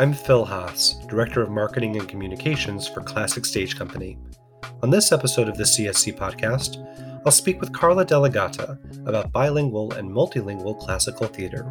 [0.00, 4.16] I'm Phil Haas, Director of Marketing and Communications for Classic Stage Company.
[4.82, 6.78] On this episode of the CSC podcast,
[7.26, 11.70] I'll speak with Carla Della Gatta about bilingual and multilingual classical theater.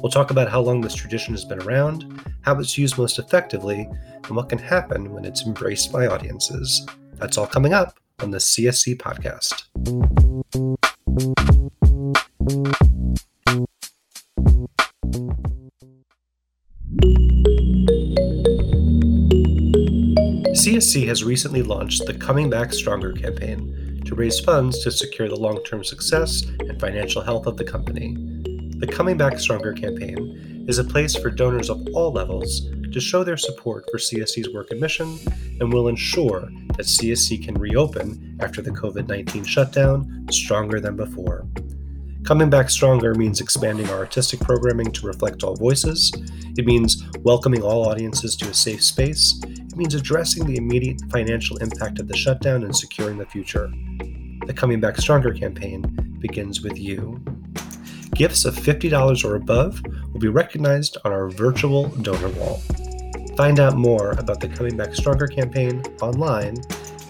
[0.00, 3.88] We'll talk about how long this tradition has been around, how it's used most effectively,
[4.22, 6.86] and what can happen when it's embraced by audiences.
[7.14, 9.64] That's all coming up on the CSC podcast.
[20.94, 25.34] CSC has recently launched the Coming Back Stronger campaign to raise funds to secure the
[25.34, 28.14] long term success and financial health of the company.
[28.78, 33.24] The Coming Back Stronger campaign is a place for donors of all levels to show
[33.24, 35.18] their support for CSC's work and mission
[35.58, 41.44] and will ensure that CSC can reopen after the COVID 19 shutdown stronger than before.
[42.24, 46.12] Coming Back Stronger means expanding our artistic programming to reflect all voices.
[46.56, 49.40] It means welcoming all audiences to a safe space
[49.76, 53.72] means addressing the immediate financial impact of the shutdown and securing the future.
[54.46, 57.22] The Coming Back Stronger campaign begins with you.
[58.14, 62.62] Gifts of $50 or above will be recognized on our virtual donor wall.
[63.36, 66.56] Find out more about the Coming Back Stronger campaign online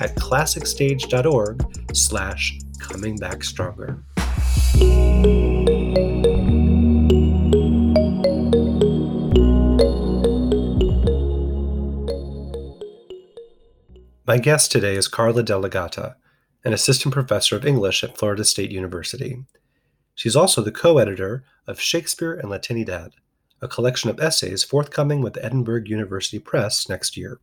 [0.01, 4.03] at classicstage.org slash coming back stronger.
[14.27, 16.17] My guest today is Carla Della Gatta,
[16.65, 19.45] an assistant professor of English at Florida State University.
[20.15, 23.11] She's also the co editor of Shakespeare and Latinidad,
[23.61, 27.39] a collection of essays forthcoming with Edinburgh University Press next year.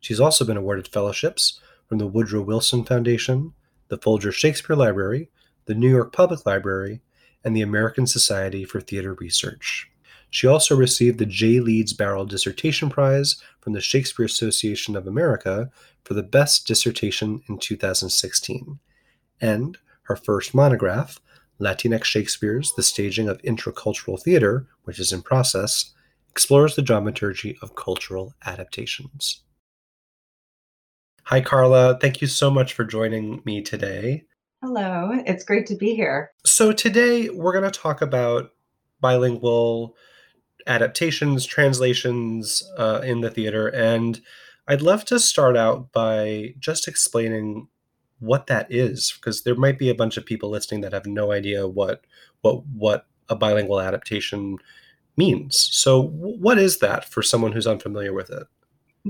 [0.00, 3.52] She's also been awarded fellowships from the Woodrow Wilson Foundation,
[3.88, 5.28] the Folger Shakespeare Library,
[5.66, 7.02] the New York Public Library,
[7.44, 9.90] and the American Society for Theater Research.
[10.30, 11.60] She also received the J.
[11.60, 15.70] Leeds Barroll Dissertation Prize from the Shakespeare Association of America
[16.04, 18.78] for the best dissertation in 2016.
[19.40, 21.20] And her first monograph,
[21.60, 25.92] Latinx Shakespeare's The Staging of Intracultural Theater, which is in process,
[26.30, 29.42] explores the dramaturgy of cultural adaptations.
[31.24, 31.98] Hi, Carla.
[32.00, 34.24] Thank you so much for joining me today.
[34.62, 36.32] Hello, it's great to be here.
[36.44, 38.50] So, today we're going to talk about
[39.00, 39.94] bilingual
[40.68, 43.68] adaptations, translations uh, in the theater.
[43.68, 44.20] And
[44.68, 47.68] I'd love to start out by just explaining
[48.20, 51.32] what that is, because there might be a bunch of people listening that have no
[51.32, 52.04] idea what
[52.42, 54.58] what what a bilingual adaptation
[55.16, 55.68] means.
[55.72, 58.46] So, what is that for someone who's unfamiliar with it?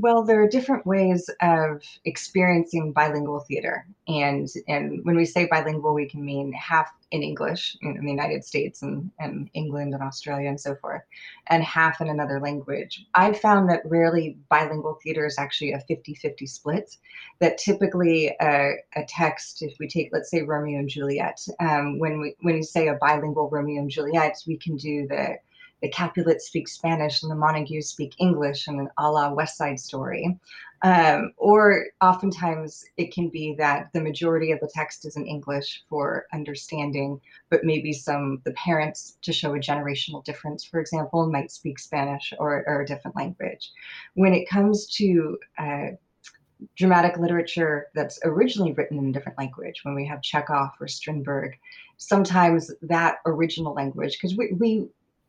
[0.01, 3.87] Well, there are different ways of experiencing bilingual theater.
[4.07, 8.11] And, and when we say bilingual, we can mean half in English in, in the
[8.11, 11.03] United States and, and England and Australia and so forth,
[11.49, 13.07] and half in another language.
[13.15, 16.97] I've found that rarely bilingual theater is actually a 50 50 split,
[17.41, 22.21] that typically a, a, text, if we take, let's say, Romeo and Juliet, um, when,
[22.21, 25.39] we, when we say a bilingual Romeo and Juliet, we can do the
[25.83, 30.39] the Capulets speak Spanish and the Montagues speak English, and a la West Side Story.
[30.83, 35.83] Um, or oftentimes it can be that the majority of the text is in English
[35.89, 41.51] for understanding, but maybe some the parents to show a generational difference, for example, might
[41.51, 43.73] speak Spanish or, or a different language.
[44.15, 45.87] When it comes to uh,
[46.77, 51.59] dramatic literature that's originally written in a different language, when we have Chekhov or Strindberg,
[51.97, 54.87] sometimes that original language, because we, we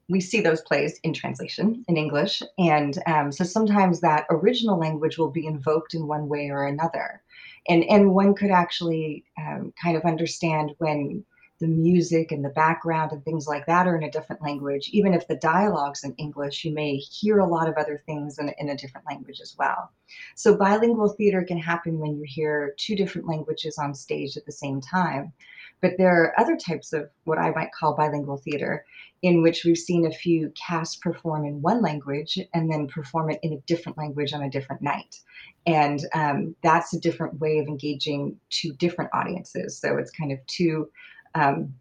[0.10, 2.42] we see those plays in translation in English.
[2.58, 7.22] And um, so sometimes that original language will be invoked in one way or another.
[7.68, 11.24] And, and one could actually um, kind of understand when
[11.60, 14.90] the music and the background and things like that are in a different language.
[14.94, 18.50] Even if the dialogue's in English, you may hear a lot of other things in,
[18.60, 19.92] in a different language as well.
[20.36, 24.52] So bilingual theater can happen when you hear two different languages on stage at the
[24.54, 25.34] same time.
[25.82, 28.86] But there are other types of what I might call bilingual theater
[29.22, 33.40] in which we've seen a few casts perform in one language and then perform it
[33.44, 35.20] in a different language on a different night.
[35.66, 39.78] And um, that's a different way of engaging two different audiences.
[39.78, 40.90] So it's kind of two,
[41.36, 41.74] um,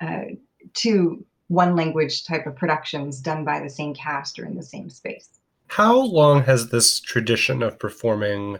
[0.00, 0.36] uh,
[0.74, 4.90] two one language type of productions done by the same cast or in the same
[4.90, 5.28] space.
[5.68, 8.58] How long has this tradition of performing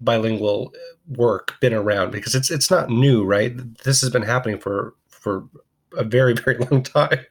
[0.00, 0.74] bilingual
[1.08, 2.12] work been around?
[2.12, 3.52] Because it's it's not new, right?
[3.84, 5.48] This has been happening for for
[5.96, 7.24] a very very long time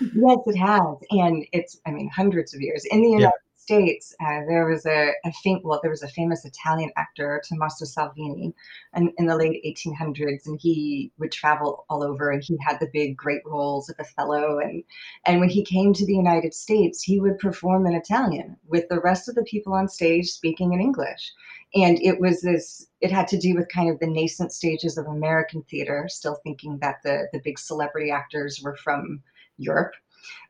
[0.00, 3.44] yes it has and it's i mean hundreds of years in the united yeah.
[3.64, 7.86] States, uh, there was a, a fam- well, there was a famous Italian actor, Tommaso
[7.86, 8.52] Salvini,
[8.94, 12.90] in, in the late 1800s, and he would travel all over, and he had the
[12.92, 14.84] big, great roles of Othello, and
[15.24, 19.00] and when he came to the United States, he would perform in Italian with the
[19.00, 21.32] rest of the people on stage speaking in English,
[21.74, 22.86] and it was this.
[23.00, 26.78] It had to do with kind of the nascent stages of American theater, still thinking
[26.80, 29.22] that the the big celebrity actors were from
[29.58, 29.92] Europe.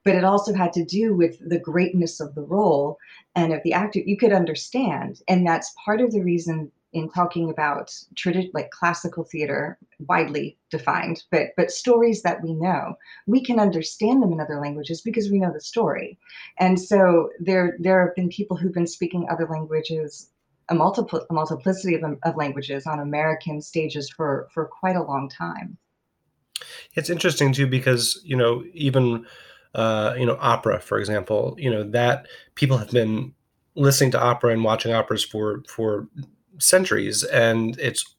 [0.04, 2.98] But it also had to do with the greatness of the role
[3.34, 5.22] and of the actor you could understand.
[5.28, 11.24] And that's part of the reason in talking about tradi- like classical theater widely defined
[11.32, 12.94] but but stories that we know.
[13.26, 16.18] We can understand them in other languages because we know the story.
[16.58, 20.30] And so there there have been people who've been speaking other languages
[20.70, 25.76] a a multiplicity of, of languages on american stages for for quite a long time
[26.94, 29.24] it's interesting too because you know even
[29.74, 33.34] uh, you know, opera, for example, you know, that people have been
[33.74, 36.06] listening to opera and watching operas for for
[36.58, 38.14] centuries, and it's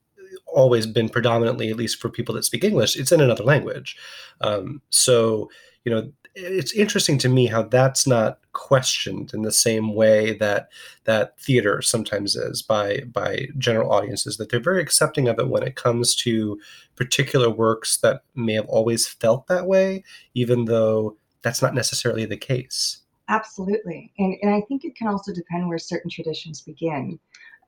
[0.48, 3.96] always been predominantly, at least for people that speak English, it's in another language.
[4.42, 5.50] Um, so,
[5.86, 10.70] you know, it's interesting to me how that's not questioned in the same way that
[11.06, 15.64] that theater sometimes is by by general audiences that they're very accepting of it when
[15.64, 16.60] it comes to
[16.96, 20.04] particular works that may have always felt that way
[20.34, 21.16] even though
[21.46, 23.02] that's not necessarily the case.
[23.30, 24.12] Absolutely.
[24.18, 27.20] And, and I think it can also depend where certain traditions begin.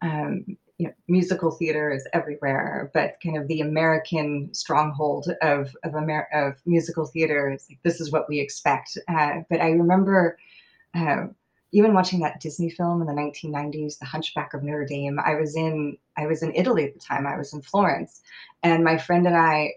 [0.01, 5.95] Um, you know, musical theater is everywhere, but kind of the American stronghold of of,
[5.95, 8.97] Amer- of musical theater is like, this is what we expect.
[9.07, 10.37] Uh, but I remember
[10.95, 11.27] uh,
[11.71, 15.19] even watching that Disney film in the 1990s, The Hunchback of Notre Dame.
[15.19, 17.25] I was in I was in Italy at the time.
[17.25, 18.21] I was in Florence,
[18.63, 19.73] and my friend and I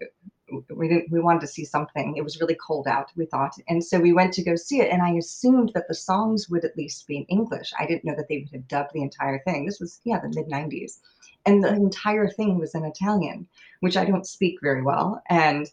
[0.75, 2.15] we didn't we wanted to see something.
[2.15, 3.53] It was really cold out we thought.
[3.67, 6.65] And so we went to go see it and i assumed that the songs would
[6.65, 7.73] at least be in english.
[7.79, 9.65] I didn't know that they would have dubbed the entire thing.
[9.65, 10.99] This was yeah the mid 90s
[11.45, 13.47] and the entire thing was in italian
[13.79, 15.21] which i don't speak very well.
[15.29, 15.67] And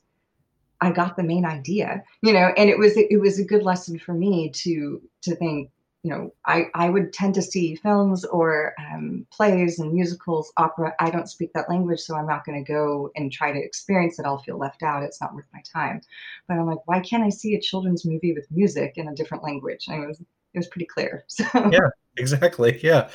[0.80, 3.98] i got the main idea you know and it was it was a good lesson
[3.98, 5.70] for me to to think
[6.02, 10.94] you know, I, I would tend to see films or um, plays and musicals, opera.
[11.00, 14.18] I don't speak that language, so I'm not going to go and try to experience
[14.18, 14.24] it.
[14.24, 15.02] I'll feel left out.
[15.02, 16.00] It's not worth my time.
[16.46, 19.42] But I'm like, why can't I see a children's movie with music in a different
[19.42, 19.86] language?
[19.88, 21.24] And it was it was pretty clear.
[21.28, 22.78] So yeah, exactly.
[22.82, 23.10] Yeah.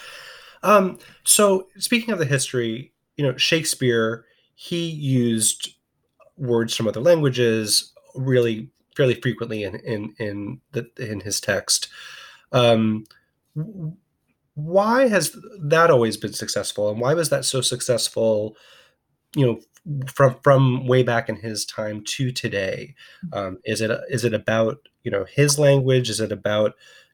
[0.61, 4.25] Um, so speaking of the history, you know, Shakespeare
[4.55, 5.75] he used
[6.37, 11.89] words from other languages really fairly frequently in in in the in his text.
[12.53, 13.05] Um,
[14.55, 18.55] why has that always been successful, and why was that so successful?
[19.35, 22.95] You know, from from way back in his time to today.
[23.33, 26.09] Um, is it is it about you know his language?
[26.09, 26.73] Is it about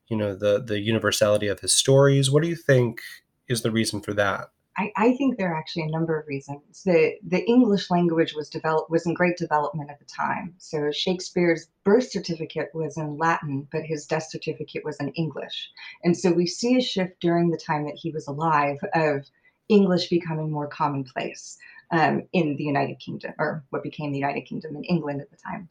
[0.10, 2.32] you know the the universality of his stories?
[2.32, 3.02] What do you think
[3.48, 4.50] is the reason for that?
[4.80, 6.84] I, I, think there are actually a number of reasons.
[6.84, 10.56] The the English language was developed was in great development at the time.
[10.58, 15.70] So Shakespeare's birth certificate was in Latin, but his death certificate was in English.
[16.06, 19.26] And so we see a shift during the time that he was alive of
[19.68, 21.58] English becoming more commonplace
[21.92, 25.38] um, in the United Kingdom, or what became the United Kingdom in England at the
[25.38, 25.68] time.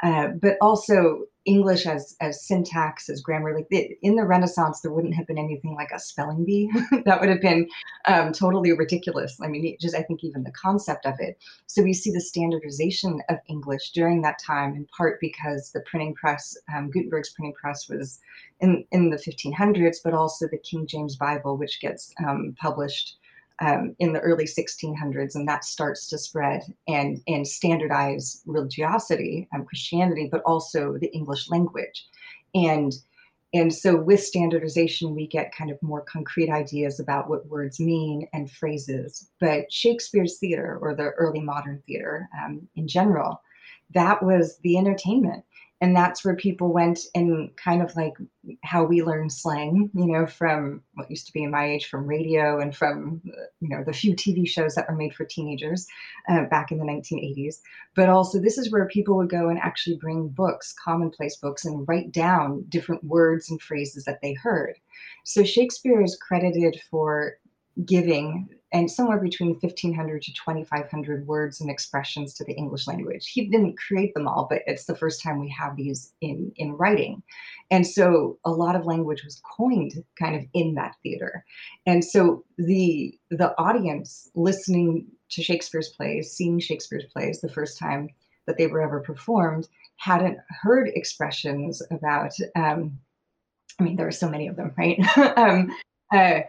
[0.00, 3.54] Uh, but also English as as syntax, as grammar.
[3.54, 6.70] Like the, in the Renaissance, there wouldn't have been anything like a spelling bee.
[7.04, 7.68] that would have been
[8.06, 9.38] um, totally ridiculous.
[9.42, 11.38] I mean, just I think even the concept of it.
[11.66, 16.14] So we see the standardization of English during that time, in part because the printing
[16.14, 18.20] press, um, Gutenberg's printing press, was
[18.60, 23.18] in in the 1500s, but also the King James Bible, which gets um, published
[23.60, 29.64] um, in the early 1600s, and that starts to spread and and standardize religiosity, um,
[29.64, 32.06] Christianity, but also the English language,
[32.54, 32.94] and
[33.54, 38.26] and so with standardization, we get kind of more concrete ideas about what words mean
[38.32, 39.30] and phrases.
[39.40, 43.40] But Shakespeare's theater, or the early modern theater um, in general,
[43.94, 45.44] that was the entertainment
[45.84, 48.14] and that's where people went and kind of like
[48.62, 52.06] how we learn slang you know from what used to be in my age from
[52.06, 53.20] radio and from
[53.60, 55.86] you know the few tv shows that were made for teenagers
[56.30, 57.56] uh, back in the 1980s
[57.94, 61.86] but also this is where people would go and actually bring books commonplace books and
[61.86, 64.76] write down different words and phrases that they heard.
[65.24, 67.38] So shakespeare is credited for
[67.84, 73.30] giving and somewhere between 1500 to 2500 words and expressions to the english language.
[73.30, 76.72] He didn't create them all but it's the first time we have these in in
[76.72, 77.22] writing.
[77.70, 81.44] And so a lot of language was coined kind of in that theater.
[81.86, 88.10] And so the the audience listening to shakespeare's plays seeing shakespeare's plays the first time
[88.46, 92.98] that they were ever performed hadn't heard expressions about um,
[93.80, 94.98] I mean, there are so many of them, right?
[95.36, 95.74] um,
[96.12, 96.42] uh,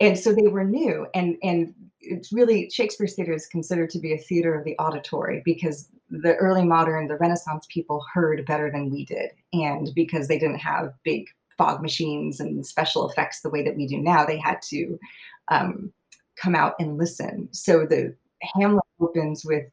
[0.00, 4.12] and so they were new, and and it's really Shakespeare's theater is considered to be
[4.12, 8.90] a theater of the auditory because the early modern, the Renaissance people heard better than
[8.90, 13.62] we did, and because they didn't have big fog machines and special effects the way
[13.62, 14.98] that we do now, they had to
[15.48, 15.92] um,
[16.36, 17.48] come out and listen.
[17.52, 18.14] So the
[18.54, 19.66] Hamlet opens with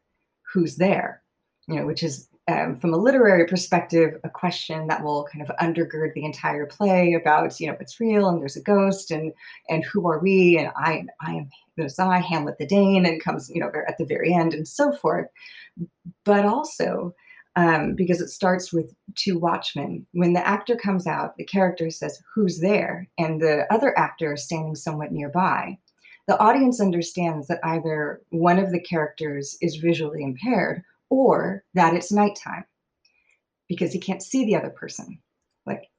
[0.53, 1.23] "Who's there,"
[1.67, 5.55] you know, which is um, from a literary perspective, a question that will kind of
[5.57, 9.31] undergird the entire play about, you know, it's real and there's a ghost and
[9.69, 13.49] and who are we and I I am this I Hamlet the Dane and comes
[13.49, 15.27] you know at the very end and so forth,
[16.25, 17.13] but also
[17.55, 20.05] um, because it starts with two watchmen.
[20.13, 24.43] When the actor comes out, the character says, "Who's there?" and the other actor is
[24.43, 25.77] standing somewhat nearby.
[26.27, 32.11] The audience understands that either one of the characters is visually impaired or that it's
[32.11, 32.65] nighttime
[33.67, 35.19] because he can't see the other person.
[35.65, 35.89] Like,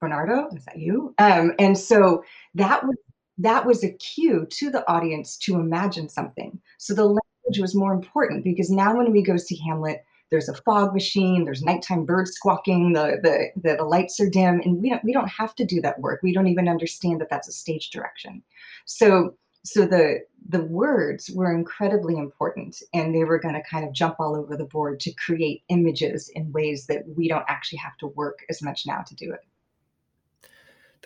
[0.00, 1.14] Bernardo, is that you?
[1.18, 2.24] Um, and so
[2.54, 2.96] that was
[3.38, 6.60] that was a cue to the audience to imagine something.
[6.78, 10.54] So the language was more important because now when we go see Hamlet, there's a
[10.54, 14.90] fog machine, there's nighttime birds squawking, the, the the the lights are dim, and we
[14.90, 16.20] don't we don't have to do that work.
[16.22, 18.42] We don't even understand that that's a stage direction.
[18.84, 23.92] So so the the words were incredibly important and they were going to kind of
[23.92, 27.96] jump all over the board to create images in ways that we don't actually have
[27.98, 29.40] to work as much now to do it.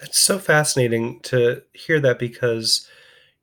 [0.01, 2.89] That's so fascinating to hear that because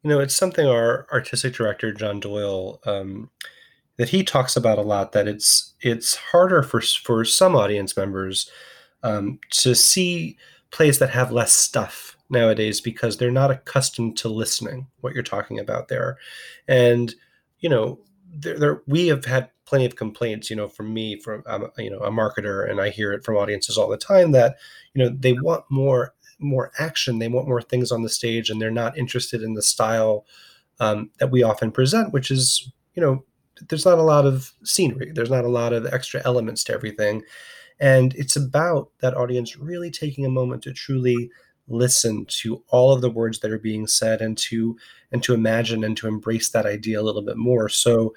[0.03, 3.29] you know it's something our artistic director john doyle um,
[3.97, 8.49] that he talks about a lot that it's it's harder for for some audience members
[9.03, 10.37] um, to see
[10.71, 15.59] plays that have less stuff nowadays because they're not accustomed to listening what you're talking
[15.59, 16.17] about there.
[16.67, 17.13] And
[17.59, 17.99] you know
[18.33, 21.89] there, there we have had plenty of complaints you know from me from um, you
[21.89, 24.57] know a marketer and i hear it from audiences all the time that
[24.93, 27.19] you know they want more more action.
[27.19, 30.25] They want more things on the stage and they're not interested in the style
[30.79, 33.23] um, that we often present which is you know
[33.69, 35.11] there's not a lot of scenery.
[35.13, 37.21] There's not a lot of extra elements to everything.
[37.79, 41.29] And it's about that audience really taking a moment to truly
[41.71, 44.77] listen to all of the words that are being said and to
[45.11, 47.69] and to imagine and to embrace that idea a little bit more.
[47.69, 48.13] So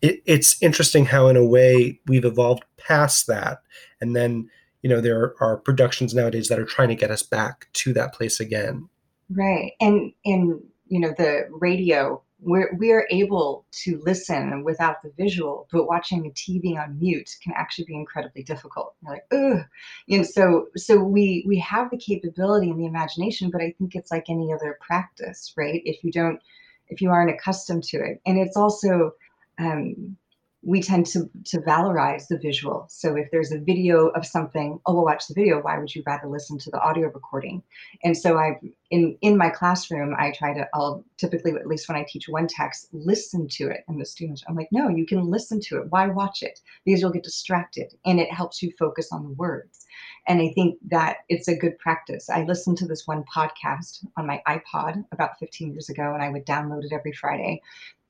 [0.00, 3.62] it, it's interesting how in a way we've evolved past that.
[4.00, 4.48] And then
[4.82, 8.14] you know there are productions nowadays that are trying to get us back to that
[8.14, 8.88] place again.
[9.30, 9.72] Right.
[9.80, 15.68] And and you know the radio we're, we are able to listen without the visual,
[15.70, 18.94] but watching a TV on mute can actually be incredibly difficult.
[19.02, 19.64] You're like, ugh.
[20.08, 24.10] And so, so we we have the capability and the imagination, but I think it's
[24.10, 25.82] like any other practice, right?
[25.84, 26.40] If you don't,
[26.88, 29.12] if you aren't accustomed to it, and it's also
[29.58, 30.16] um,
[30.64, 32.86] we tend to to valorize the visual.
[32.88, 35.60] So if there's a video of something, oh, we'll watch the video.
[35.60, 37.62] Why would you rather listen to the audio recording?
[38.04, 40.68] And so I, in in my classroom, I try to.
[40.72, 44.44] I'll typically, at least when I teach one text, listen to it, and the students,
[44.48, 45.90] I'm like, no, you can listen to it.
[45.90, 46.60] Why watch it?
[46.84, 49.84] Because you'll get distracted, and it helps you focus on the words.
[50.28, 52.30] And I think that it's a good practice.
[52.30, 56.28] I listened to this one podcast on my iPod about 15 years ago, and I
[56.28, 57.60] would download it every Friday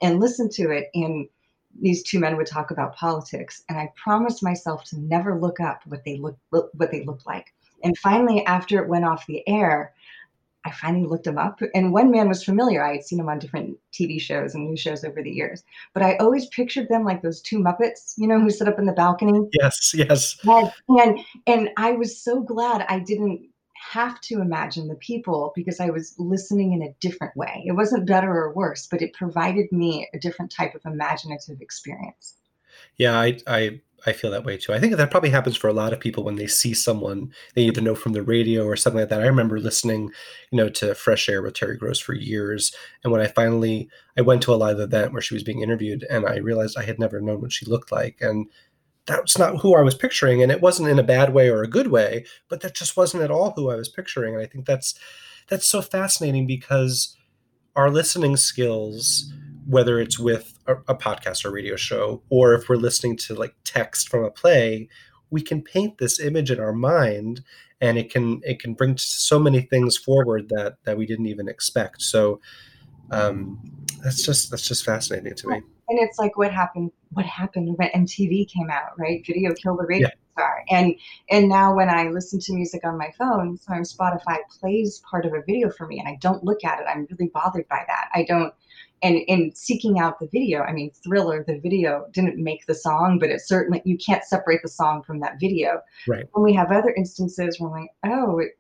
[0.03, 1.29] and listen to it and
[1.81, 5.81] these two men would talk about politics and i promised myself to never look up
[5.87, 7.53] what they look, look what they look like.
[7.85, 9.93] And finally after it went off the air
[10.65, 12.85] i finally looked them up and one man was familiar.
[12.85, 15.65] I had seen him on different tv shows and news shows over the years.
[15.95, 18.87] But i always pictured them like those two muppets you know who sit up in
[18.87, 19.49] the balcony.
[19.61, 20.37] Yes yes.
[20.45, 23.49] And and, and i was so glad i didn't
[23.91, 27.63] have to imagine the people because I was listening in a different way.
[27.67, 32.37] It wasn't better or worse, but it provided me a different type of imaginative experience.
[32.97, 34.73] Yeah, I, I I feel that way too.
[34.73, 37.63] I think that probably happens for a lot of people when they see someone they
[37.63, 39.21] either know from the radio or something like that.
[39.21, 40.11] I remember listening,
[40.51, 42.75] you know, to Fresh Air with Terry Gross for years,
[43.05, 46.07] and when I finally I went to a live event where she was being interviewed,
[46.11, 48.47] and I realized I had never known what she looked like, and
[49.07, 50.43] that's not who I was picturing.
[50.43, 53.23] And it wasn't in a bad way or a good way, but that just wasn't
[53.23, 54.35] at all who I was picturing.
[54.35, 54.95] And I think that's
[55.49, 57.17] that's so fascinating because
[57.75, 59.33] our listening skills,
[59.67, 63.55] whether it's with a, a podcast or radio show, or if we're listening to like
[63.65, 64.89] text from a play,
[65.31, 67.43] we can paint this image in our mind
[67.81, 71.49] and it can it can bring so many things forward that that we didn't even
[71.49, 72.03] expect.
[72.03, 72.41] So
[73.11, 73.61] um,
[74.05, 77.89] that's just that's just fascinating to me and it's like what happened what happened when
[77.91, 79.23] MTV came out, right?
[79.27, 80.33] Video killed the radio yeah.
[80.33, 80.65] star.
[80.71, 80.95] And
[81.31, 85.35] and now when I listen to music on my phone, sometimes Spotify plays part of
[85.35, 86.87] a video for me and I don't look at it.
[86.89, 88.09] I'm really bothered by that.
[88.15, 88.55] I don't
[89.03, 93.19] and in seeking out the video, I mean Thriller, the video didn't make the song,
[93.19, 95.83] but it certainly you can't separate the song from that video.
[96.09, 96.27] Right.
[96.35, 98.53] And we have other instances where I'm like, oh, it,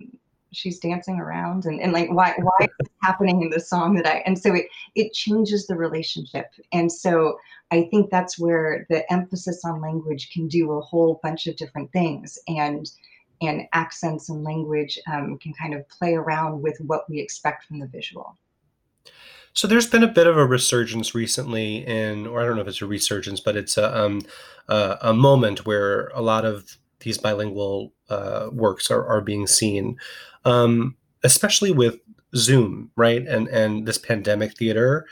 [0.53, 4.23] she's dancing around and, and like why why is happening in the song that I
[4.27, 6.47] and so it it changes the relationship.
[6.73, 7.39] And so
[7.71, 11.91] I think that's where the emphasis on language can do a whole bunch of different
[11.93, 12.91] things and
[13.41, 17.81] and accents and language um, can kind of play around with what we expect from
[17.81, 18.37] the visual.
[19.55, 22.69] So there's been a bit of a resurgence recently in, or I don't know if
[22.69, 24.23] it's a resurgence, but it's a um,
[24.69, 29.99] uh, a moment where a lot of these bilingual uh, works are, are being seen,
[30.45, 31.99] um, especially with
[32.35, 33.27] Zoom, right?
[33.27, 35.07] And and this pandemic theater.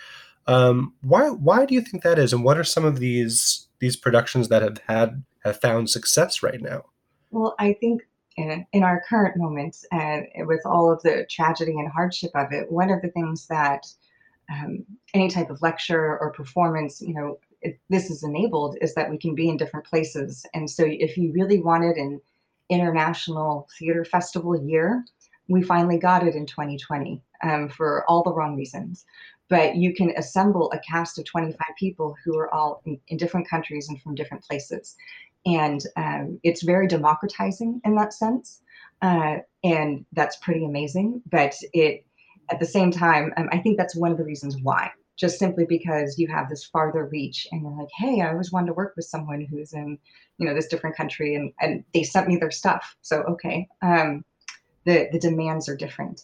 [0.46, 2.32] Um, why why do you think that is?
[2.32, 6.60] And what are some of these these productions that have had have found success right
[6.60, 6.84] now?
[7.30, 8.02] Well, I think
[8.36, 12.70] in, in our current moment, and with all of the tragedy and hardship of it,
[12.70, 13.86] one of the things that
[14.50, 14.84] um,
[15.14, 19.18] any type of lecture or performance, you know, it, this is enabled is that we
[19.18, 20.44] can be in different places.
[20.54, 22.20] And so if you really wanted an
[22.68, 25.04] international theater festival year,
[25.50, 29.04] we finally got it in 2020 um, for all the wrong reasons.
[29.48, 33.50] But you can assemble a cast of 25 people who are all in, in different
[33.50, 34.96] countries and from different places.
[35.44, 38.62] And um, it's very democratizing in that sense.
[39.02, 41.22] Uh, and that's pretty amazing.
[41.28, 42.04] But it
[42.50, 44.90] at the same time, um, I think that's one of the reasons why.
[45.16, 48.68] Just simply because you have this farther reach, and you're like, "Hey, I always wanted
[48.68, 49.98] to work with someone who's in,
[50.38, 52.96] you know, this different country," and and they sent me their stuff.
[53.02, 54.24] So okay, um,
[54.84, 56.22] the the demands are different.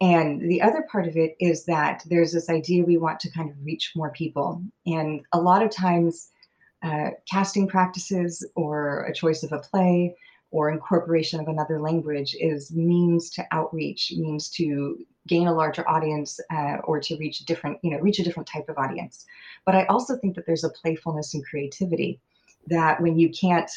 [0.00, 3.50] And the other part of it is that there's this idea we want to kind
[3.50, 6.30] of reach more people, and a lot of times,
[6.82, 10.14] uh, casting practices or a choice of a play
[10.50, 16.38] or incorporation of another language is means to outreach, means to gain a larger audience
[16.52, 19.24] uh, or to reach different, you know, reach a different type of audience.
[19.64, 22.20] But I also think that there's a playfulness and creativity
[22.68, 23.70] that when you can't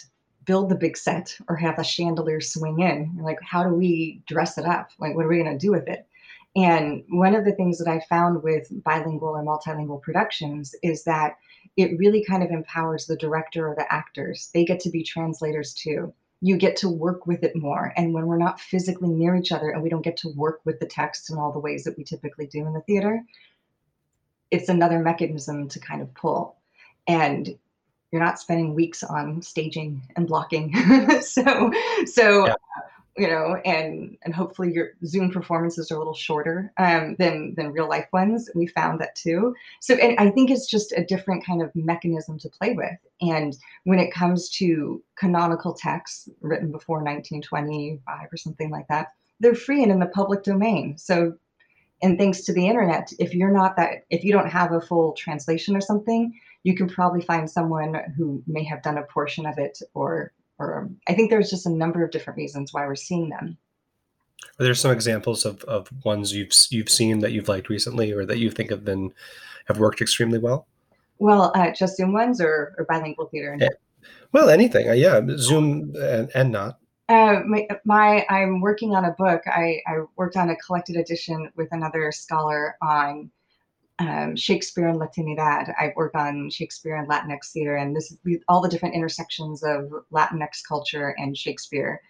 [0.45, 4.57] build the big set or have a chandelier swing in, like, how do we dress
[4.57, 4.91] it up?
[4.99, 6.07] Like, what are we going to do with it?
[6.55, 11.37] And one of the things that I found with bilingual or multilingual productions is that
[11.77, 14.49] it really kind of empowers the director or the actors.
[14.53, 17.93] They get to be translators too you get to work with it more.
[17.97, 20.79] And when we're not physically near each other and we don't get to work with
[20.79, 23.21] the text in all the ways that we typically do in the theater,
[24.51, 26.57] it's another mechanism to kind of pull.
[27.07, 27.57] And
[28.11, 30.73] you're not spending weeks on staging and blocking.
[31.21, 31.71] so,
[32.05, 32.55] so yeah
[33.19, 37.73] you know, and and hopefully your Zoom performances are a little shorter um, than than
[37.73, 38.49] real life ones.
[38.55, 39.53] We found that too.
[39.81, 42.97] So, and I think it's just a different kind of mechanism to play with.
[43.19, 49.09] And when it comes to canonical texts written before 1925 or something like that,
[49.41, 50.97] they're free and in the public domain.
[50.97, 51.33] So,
[52.01, 55.11] and thanks to the internet, if you're not that, if you don't have a full
[55.11, 59.57] translation or something, you can probably find someone who may have done a portion of
[59.57, 63.29] it or or I think there's just a number of different reasons why we're seeing
[63.29, 63.57] them.
[64.59, 68.25] Are there some examples of, of ones you've you've seen that you've liked recently, or
[68.25, 69.13] that you think have been
[69.67, 70.67] have worked extremely well?
[71.17, 73.57] Well, uh, just Zoom ones or, or bilingual theater.
[73.59, 73.69] Yeah.
[74.31, 74.89] Well, anything.
[74.89, 76.79] Uh, yeah, Zoom and, and not.
[77.09, 79.41] Uh, my, my, I'm working on a book.
[79.47, 83.31] I, I worked on a collected edition with another scholar on
[83.99, 85.73] um, Shakespeare and Latinidad.
[85.77, 88.15] I work on Shakespeare and Latinx theater, and this
[88.47, 92.01] all the different intersections of Latinx culture and Shakespeare.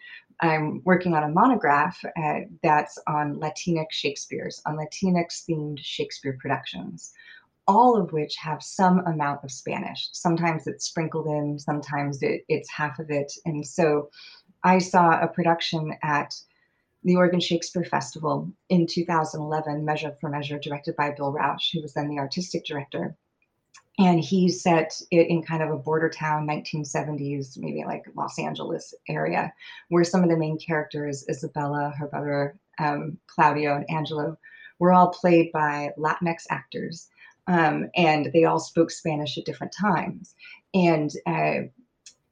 [0.41, 7.11] I'm working on a monograph uh, that's on Latinx Shakespeare's, on Latinx themed Shakespeare productions,
[7.67, 10.09] all of which have some amount of Spanish.
[10.13, 13.31] Sometimes it's sprinkled in, sometimes it, it's half of it.
[13.45, 14.09] And so
[14.63, 16.33] I saw a production at
[17.03, 21.93] the Oregon Shakespeare Festival in 2011, Measure for Measure, directed by Bill Rauch, who was
[21.93, 23.15] then the artistic director.
[23.97, 28.93] And he set it in kind of a border town, 1970s, maybe like Los Angeles
[29.09, 29.53] area,
[29.89, 34.37] where some of the main characters, Isabella, her brother um, Claudio, and Angelo,
[34.79, 37.09] were all played by Latinx actors.
[37.47, 40.35] Um, and they all spoke Spanish at different times.
[40.73, 41.67] And uh,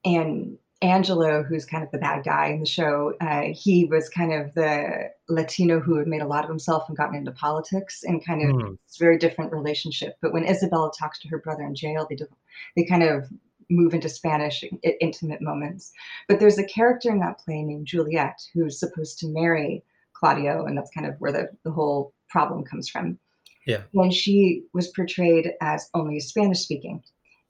[0.05, 4.31] and Angelo, who's kind of the bad guy in the show, uh, he was kind
[4.31, 8.23] of the Latino who had made a lot of himself and gotten into politics and
[8.23, 8.77] kind of mm.
[8.85, 10.17] it's very different relationship.
[10.21, 12.27] But when Isabella talks to her brother in jail, they do,
[12.75, 13.27] they kind of
[13.69, 14.63] move into Spanish
[15.01, 15.91] intimate moments.
[16.27, 20.77] But there's a character in that play named Juliet who's supposed to marry Claudio, and
[20.77, 23.17] that's kind of where the, the whole problem comes from.
[23.65, 23.81] Yeah.
[23.91, 27.03] When she was portrayed as only Spanish speaking.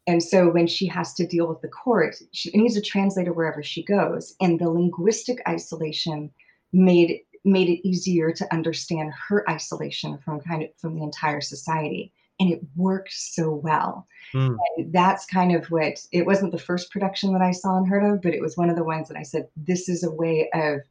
[0.08, 3.62] And so when she has to deal with the court, she needs a translator wherever
[3.62, 4.36] she goes.
[4.40, 6.32] And the linguistic isolation
[6.74, 12.12] made made it easier to understand her isolation from kind of from the entire society.
[12.40, 14.06] And it worked so well.
[14.34, 14.58] Mm.
[14.78, 18.04] And that's kind of what it wasn't the first production that I saw and heard
[18.04, 20.50] of, but it was one of the ones that I said, this is a way
[20.54, 20.82] of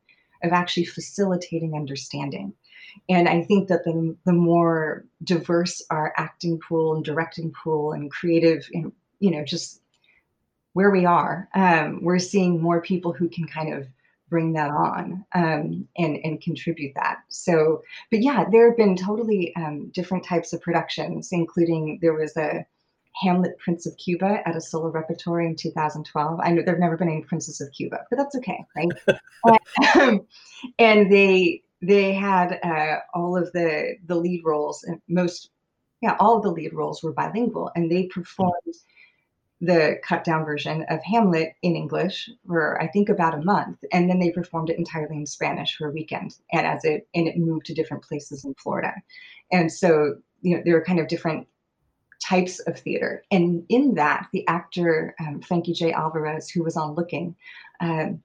[0.42, 2.52] of actually facilitating understanding.
[3.08, 8.10] And I think that the, the more diverse our acting pool and directing pool and
[8.10, 9.80] creative, and, you know, just
[10.72, 13.86] where we are, um, we're seeing more people who can kind of
[14.28, 17.18] bring that on um, and and contribute that.
[17.28, 22.36] So, but yeah, there have been totally um, different types of productions, including there was
[22.36, 22.66] a
[23.22, 26.40] Hamlet Prince of Cuba at Asolo Repertory in 2012.
[26.42, 29.18] I know there've never been any Princes of Cuba, but that's okay, right?
[29.44, 29.58] and,
[30.00, 30.26] um,
[30.78, 35.50] and they they had uh, all of the the lead roles and most
[36.02, 38.74] yeah all of the lead roles were bilingual and they performed
[39.60, 44.08] the cut down version of Hamlet in English for I think about a month, and
[44.08, 47.38] then they performed it entirely in Spanish for a weekend, and as it and it
[47.38, 48.92] moved to different places in Florida,
[49.50, 51.46] and so you know there were kind of different
[52.22, 55.92] types of theater, and in that the actor um, Frankie J.
[55.92, 57.34] Alvarez, who was on Looking,
[57.80, 58.22] um,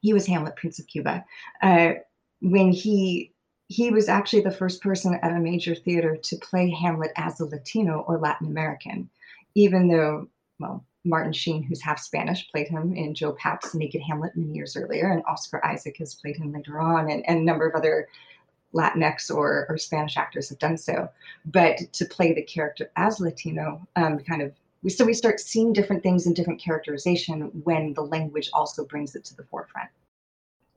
[0.00, 1.24] he was Hamlet, Prince of Cuba,
[1.62, 1.92] uh,
[2.40, 3.32] when he
[3.68, 7.44] he was actually the first person at a major theater to play Hamlet as a
[7.44, 9.10] Latino or Latin American,
[9.54, 10.28] even though
[10.64, 14.76] well, Martin Sheen, who's half Spanish, played him in Joe Papp's Naked Hamlet many years
[14.76, 18.08] earlier, and Oscar Isaac has played him later on, and, and a number of other
[18.74, 21.08] Latinx or, or Spanish actors have done so.
[21.44, 24.52] But to play the character as Latino, um, kind of,
[24.88, 29.24] so we start seeing different things in different characterization when the language also brings it
[29.26, 29.90] to the forefront.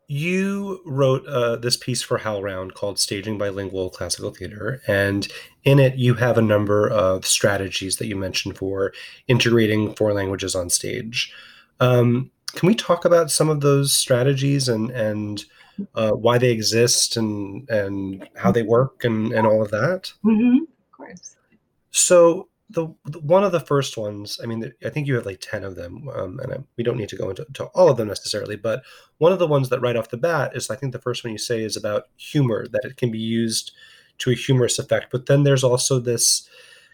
[0.10, 5.28] You wrote uh, this piece for HowlRound called Staging Bilingual Classical Theater, and
[5.65, 8.93] in it you have a number of strategies that you mentioned for
[9.28, 11.34] integrating four languages on stage.
[11.82, 15.43] Um, can we talk about some of those strategies and and
[15.93, 20.13] uh, why they exist and and how they work and and all of that?
[20.24, 20.63] Mm-hmm.
[20.63, 21.36] Of course.
[21.91, 25.39] So the, the, one of the first ones i mean i think you have like
[25.41, 28.08] 10 of them um, and I, we don't need to go into all of them
[28.08, 28.84] necessarily but
[29.19, 31.32] one of the ones that right off the bat is i think the first one
[31.32, 33.71] you say is about humor that it can be used
[34.17, 36.49] to a humorous effect but then there's also this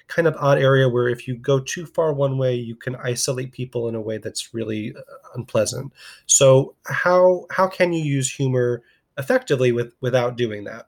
[0.07, 3.51] kind of odd area where if you go too far one way you can isolate
[3.51, 5.01] people in a way that's really uh,
[5.35, 5.93] unpleasant.
[6.25, 8.83] So how how can you use humor
[9.17, 10.87] effectively with without doing that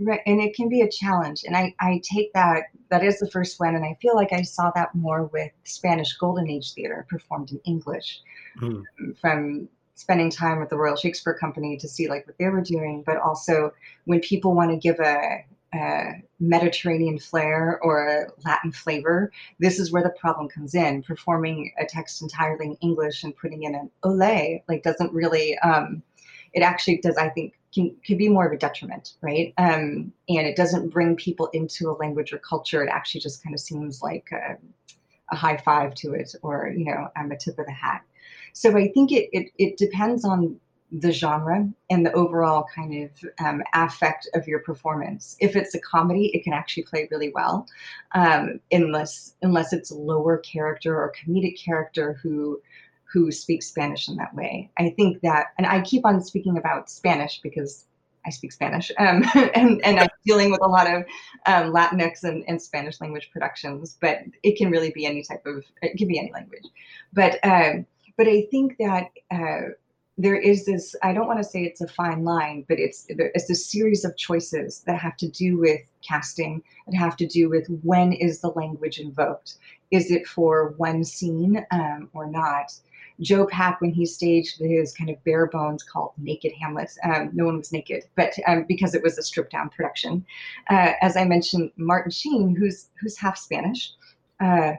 [0.00, 1.42] Right, and it can be a challenge.
[1.44, 3.74] And I, I take that, that is the first one.
[3.74, 7.60] And I feel like I saw that more with Spanish Golden Age theater performed in
[7.64, 8.20] English
[8.60, 8.84] mm.
[9.20, 13.02] from spending time with the Royal Shakespeare Company to see like what they were doing,
[13.04, 13.72] but also
[14.04, 19.90] when people want to give a, a Mediterranean flair or a Latin flavor, this is
[19.90, 21.02] where the problem comes in.
[21.02, 26.04] Performing a text entirely in English and putting in an ole like doesn't really um,
[26.52, 29.52] it actually does, I think, can, can be more of a detriment, right?
[29.58, 32.82] Um, and it doesn't bring people into a language or culture.
[32.82, 34.56] It actually just kind of seems like a,
[35.30, 38.02] a high five to it or, you know, I'm a tip of the hat.
[38.52, 40.58] So I think it, it, it depends on
[40.90, 43.10] the genre and the overall kind of
[43.44, 45.36] um, affect of your performance.
[45.38, 47.66] If it's a comedy, it can actually play really well,
[48.12, 52.60] um, unless unless it's a lower character or comedic character who
[53.10, 54.70] who speak Spanish in that way.
[54.78, 57.86] I think that, and I keep on speaking about Spanish because
[58.26, 61.04] I speak Spanish, um, and, and I'm dealing with a lot of
[61.46, 65.64] um, Latinx and, and, Spanish language productions, but it can really be any type of,
[65.80, 66.64] it can be any language.
[67.14, 67.86] But, um,
[68.18, 69.70] but I think that uh,
[70.18, 73.48] there is this, I don't want to say it's a fine line, but it's, it's
[73.48, 77.66] a series of choices that have to do with casting, that have to do with
[77.82, 79.54] when is the language invoked.
[79.90, 82.72] Is it for one scene um, or not?
[83.20, 87.46] Joe Papp, when he staged his kind of bare bones called Naked Hamlet, um, no
[87.46, 90.24] one was naked, but um, because it was a stripped down production.
[90.70, 93.92] Uh, as I mentioned, Martin Sheen, who's who's half Spanish,
[94.40, 94.74] uh,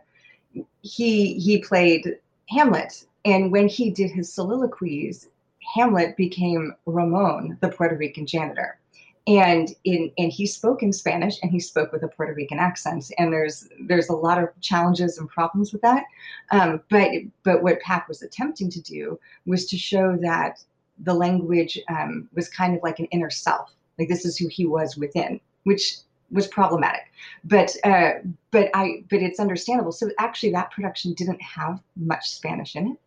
[0.82, 2.17] he he played
[2.49, 5.28] Hamlet, and when he did his soliloquies,
[5.75, 8.80] Hamlet became Ramon, the Puerto Rican janitor
[9.29, 13.11] and in and he spoke in Spanish and he spoke with a Puerto Rican accent.
[13.17, 16.03] And there's there's a lot of challenges and problems with that.
[16.51, 17.11] Um, but
[17.43, 20.63] but what Papp was attempting to do was to show that
[20.97, 23.71] the language um, was kind of like an inner self.
[23.97, 25.97] Like this is who he was within which
[26.31, 27.11] was problematic
[27.43, 28.11] but uh,
[28.51, 32.97] but I but it's understandable so actually that production didn't have much Spanish in it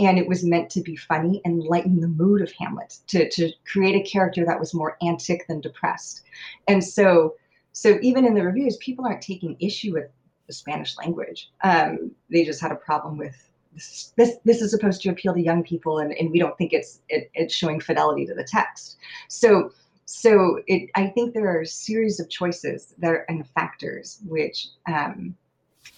[0.00, 3.52] and it was meant to be funny and lighten the mood of Hamlet to, to
[3.70, 6.22] create a character that was more antic than depressed.
[6.68, 7.34] And so,
[7.72, 10.06] so even in the reviews, people aren't taking issue with
[10.46, 11.50] the Spanish language.
[11.62, 15.40] Um, they just had a problem with this, this, this is supposed to appeal to
[15.40, 18.96] young people and, and we don't think it's it, it's showing fidelity to the text.
[19.28, 19.70] So
[20.10, 24.68] so it I think there are a series of choices that are, and factors which
[24.86, 25.36] um,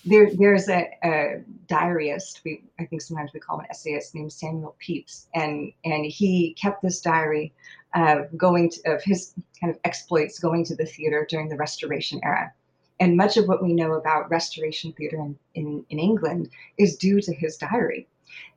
[0.05, 4.33] there there's a, a, diarist we i think sometimes we call him an essayist named
[4.33, 7.53] samuel pepys and and he kept this diary
[7.94, 12.20] uh, going to, of his kind of exploits going to the theater during the Restoration
[12.22, 12.53] era.
[13.01, 17.20] And much of what we know about Restoration theater in, in, in England is due
[17.20, 18.07] to his diary.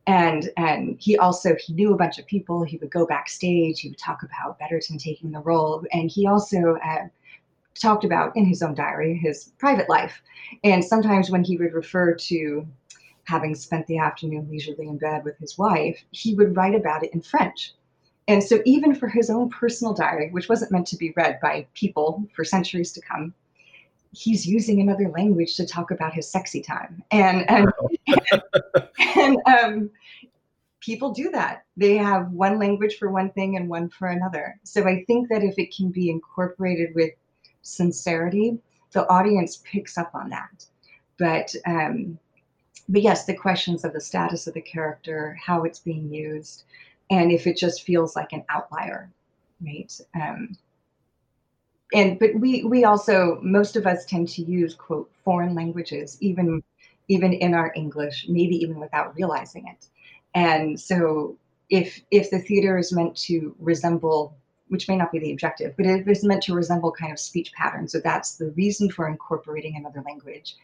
[0.07, 2.63] And and he also he knew a bunch of people.
[2.63, 3.79] He would go backstage.
[3.79, 7.07] He would talk about Betterton taking the role, and he also uh,
[7.73, 10.21] talked about in his own diary his private life.
[10.63, 12.67] And sometimes when he would refer to
[13.25, 17.13] having spent the afternoon leisurely in bed with his wife, he would write about it
[17.13, 17.73] in French.
[18.27, 21.67] And so, even for his own personal diary, which wasn't meant to be read by
[21.73, 23.33] people for centuries to come,
[24.15, 27.03] he's using another language to talk about his sexy time.
[27.11, 27.71] And and,
[29.15, 29.89] and um,
[30.79, 31.65] people do that.
[31.75, 34.59] They have one language for one thing and one for another.
[34.63, 37.11] So I think that if it can be incorporated with
[37.61, 38.57] sincerity,
[38.91, 40.65] the audience picks up on that.
[41.17, 42.17] But um,
[42.87, 46.63] but yes, the questions of the status of the character, how it's being used,
[47.09, 49.09] and if it just feels like an outlier,
[49.61, 49.99] right?
[50.13, 50.55] Um,
[51.93, 56.63] and but we we also most of us tend to use quote foreign languages even
[57.07, 59.87] even in our English, maybe even without realizing it.
[60.33, 61.37] And so
[61.69, 64.35] if if the theater is meant to resemble
[64.69, 67.53] which may not be the objective, but it is meant to resemble kind of speech
[67.53, 67.91] patterns.
[67.91, 70.55] So that's the reason for incorporating another language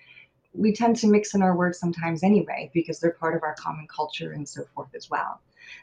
[0.53, 3.87] we tend to mix in our words sometimes anyway because they're part of our common
[3.87, 5.39] culture and so forth as well.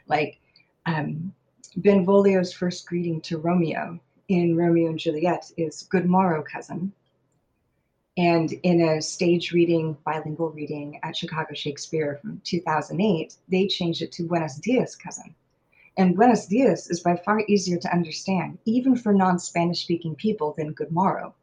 [0.07, 0.39] Like
[0.85, 1.33] um,
[1.77, 6.93] Benvolio's first greeting to Romeo in Romeo and Juliet is "Good morrow, cousin."
[8.15, 14.11] And in a stage reading, bilingual reading at Chicago Shakespeare from 2008, they changed it
[14.13, 15.33] to Buenos dias, cousin.
[15.97, 20.53] And Buenos dias is by far easier to understand, even for non Spanish speaking people,
[20.57, 21.33] than good morrow.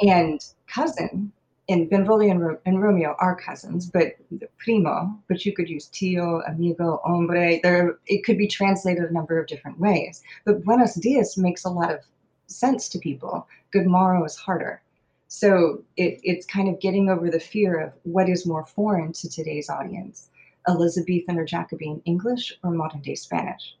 [0.00, 1.32] And cousin
[1.68, 4.16] and Benvolio and, and, Romeo are cousins, but
[4.58, 7.60] primo, but you could use tío, amigo, hombre.
[7.62, 10.22] There, it could be translated a number of different ways.
[10.44, 12.00] But Buenos dias makes a lot of
[12.46, 13.46] sense to people.
[13.70, 14.82] Good morrow is harder.
[15.28, 19.28] So it, it's kind of getting over the fear of what is more foreign to
[19.28, 20.28] today's audience,
[20.68, 23.76] Elizabethan or Jacobean English or modern day Spanish.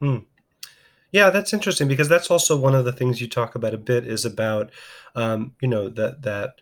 [0.00, 0.18] Hmm.
[1.10, 4.06] Yeah, that's interesting because that's also one of the things you talk about a bit
[4.06, 4.70] is about,
[5.14, 6.60] um, you know, that that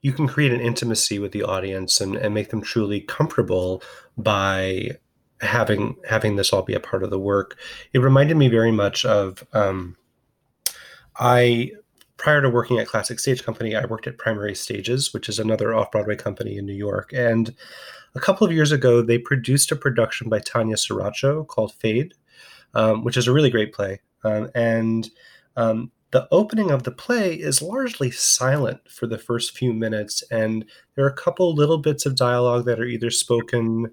[0.00, 3.82] you can create an intimacy with the audience and, and make them truly comfortable
[4.16, 4.92] by
[5.42, 7.58] having having this all be a part of the work.
[7.92, 9.96] It reminded me very much of um,
[11.20, 11.72] I
[12.16, 15.74] prior to working at Classic Stage Company, I worked at Primary Stages, which is another
[15.74, 17.12] off Broadway company in New York.
[17.14, 17.54] And
[18.14, 22.12] a couple of years ago, they produced a production by Tanya Saracho called Fade,
[22.74, 24.00] um, which is a really great play.
[24.22, 25.08] Um, and
[25.56, 30.64] um, the opening of the play is largely silent for the first few minutes, and
[30.94, 33.92] there are a couple little bits of dialogue that are either spoken.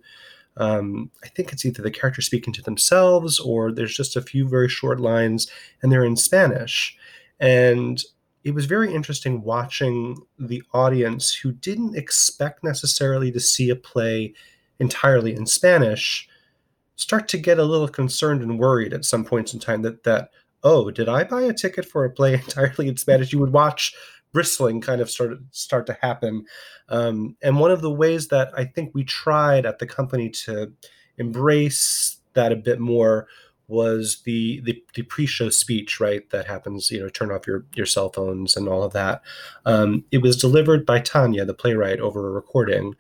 [0.58, 4.50] Um, I think it's either the character speaking to themselves or there's just a few
[4.50, 5.50] very short lines,
[5.82, 6.98] and they're in Spanish.
[7.40, 8.02] And
[8.44, 14.34] it was very interesting watching the audience who didn't expect necessarily to see a play
[14.80, 16.30] entirely in Spanish
[16.96, 20.30] start to get a little concerned and worried at some points in time that that
[20.64, 23.32] oh, did I buy a ticket for a play entirely in Spanish?
[23.32, 23.94] You would watch
[24.34, 26.46] bristling kind of start start to happen.
[26.90, 30.72] Um, and one of the ways that I think we tried at the company to
[31.18, 33.28] embrace that a bit more
[33.68, 36.30] was the the, the pre-show speech, right?
[36.30, 39.22] That happens, you know, turn off your your cell phones and all of that.
[39.66, 42.96] Um, it was delivered by Tanya, the playwright, over a recording.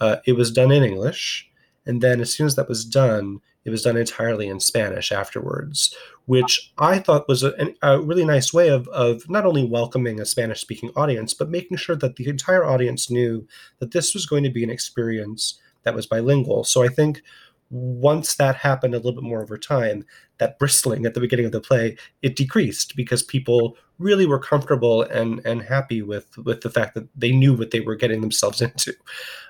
[0.00, 1.50] Uh, it was done in English,
[1.86, 5.94] and then as soon as that was done, it was done entirely in Spanish afterwards,
[6.26, 10.24] which I thought was a, a really nice way of, of not only welcoming a
[10.24, 13.46] Spanish speaking audience, but making sure that the entire audience knew
[13.78, 16.64] that this was going to be an experience that was bilingual.
[16.64, 17.22] So I think
[17.70, 20.04] once that happened a little bit more over time,
[20.38, 25.02] that bristling at the beginning of the play, it decreased because people really were comfortable
[25.02, 28.62] and and happy with with the fact that they knew what they were getting themselves
[28.62, 28.94] into.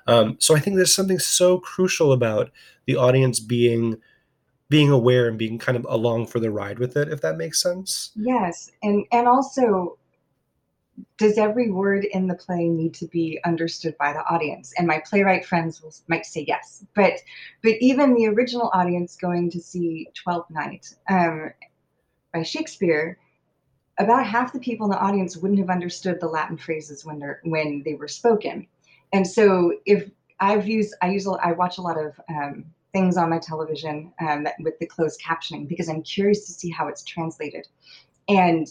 [0.07, 2.51] Um, so I think there's something so crucial about
[2.85, 3.97] the audience being
[4.69, 7.61] being aware and being kind of along for the ride with it, if that makes
[7.61, 8.11] sense.
[8.15, 9.97] Yes, and and also
[11.17, 14.73] does every word in the play need to be understood by the audience?
[14.77, 17.13] And my playwright friends will, might say yes but
[17.63, 21.51] but even the original audience going to see Twelfth Night um,
[22.33, 23.17] by shakespeare
[23.97, 27.41] about half the people in the audience wouldn't have understood the latin phrases when they're
[27.43, 28.67] when they were spoken.
[29.13, 30.09] And so if
[30.41, 34.47] i've used i use i watch a lot of um, things on my television um,
[34.61, 37.67] with the closed captioning because i'm curious to see how it's translated.
[38.27, 38.67] And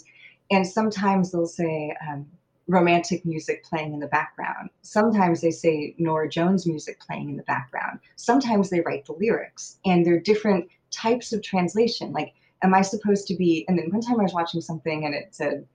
[0.51, 2.27] and sometimes they'll say um,
[2.67, 4.71] romantic music playing in the background.
[4.83, 8.01] Sometimes they say Norah Jones music playing in the background.
[8.17, 12.13] Sometimes they write the lyrics, and they're different types of translation.
[12.13, 13.65] Like am I supposed to be?
[13.69, 15.67] And then one time I was watching something and it said,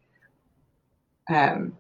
[1.29, 1.77] um,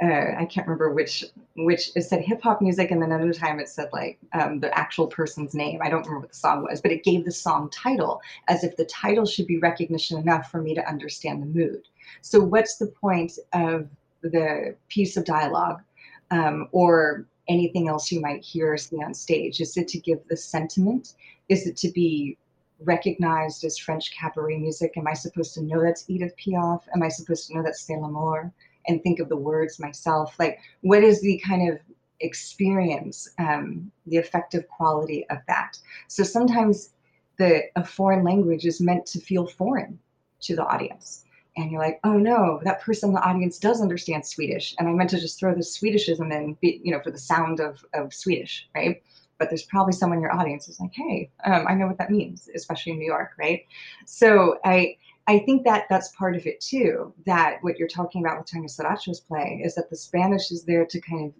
[0.00, 1.24] uh, I can't remember which
[1.56, 4.72] which it said hip hop music, and then another time it said like um, the
[4.78, 5.80] actual person's name.
[5.82, 8.76] I don't remember what the song was, but it gave the song title as if
[8.76, 11.88] the title should be recognition enough for me to understand the mood.
[12.20, 13.88] So, what's the point of
[14.22, 15.82] the piece of dialogue
[16.30, 19.60] um, or anything else you might hear or see on stage?
[19.60, 21.14] Is it to give the sentiment?
[21.48, 22.36] Is it to be
[22.80, 24.96] recognized as French cabaret music?
[24.96, 26.82] Am I supposed to know that's Edith Piaf?
[26.94, 28.52] Am I supposed to know that's C'est l'Amour?
[28.88, 31.78] and think of the words myself like what is the kind of
[32.20, 36.90] experience um, the effective quality of that so sometimes
[37.38, 39.98] the a foreign language is meant to feel foreign
[40.40, 41.24] to the audience
[41.58, 44.92] and you're like oh no that person in the audience does understand swedish and i
[44.92, 48.68] meant to just throw the swedishism in you know for the sound of, of swedish
[48.74, 49.02] right
[49.38, 52.10] but there's probably someone in your audience who's like hey um, i know what that
[52.10, 53.66] means especially in new york right
[54.06, 54.96] so i
[55.28, 57.12] I think that that's part of it too.
[57.26, 60.86] That what you're talking about with Tanya Saracho's play is that the Spanish is there
[60.86, 61.34] to kind of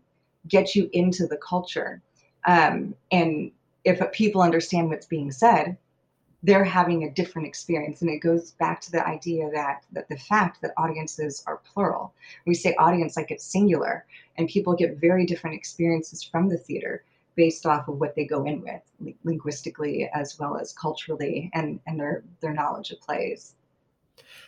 [0.46, 2.02] get you into the culture.
[2.46, 3.50] Um, and
[3.84, 5.78] if people understand what's being said,
[6.42, 8.00] they're having a different experience.
[8.00, 12.14] And it goes back to the idea that, that the fact that audiences are plural.
[12.46, 17.02] We say audience like it's singular, and people get very different experiences from the theater
[17.34, 18.82] based off of what they go in with
[19.22, 23.54] linguistically as well as culturally and, and their, their knowledge of plays.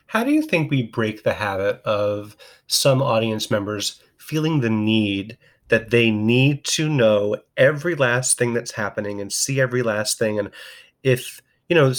[0.06, 5.38] How do you think we break the habit of some audience members feeling the need
[5.68, 10.40] that they need to know every last thing that's happening and see every last thing?
[10.40, 10.50] And
[11.04, 11.92] if you know,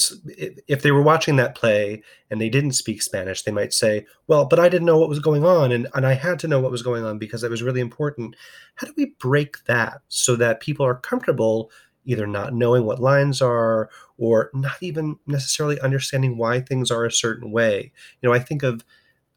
[0.67, 4.45] if they were watching that play and they didn't speak Spanish, they might say, "Well,
[4.45, 6.71] but I didn't know what was going on, and and I had to know what
[6.71, 8.35] was going on because it was really important."
[8.75, 11.71] How do we break that so that people are comfortable
[12.05, 17.11] either not knowing what lines are or not even necessarily understanding why things are a
[17.11, 17.91] certain way.
[18.21, 18.83] You know, I think of